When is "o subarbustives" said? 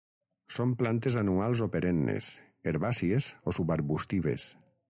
3.53-4.53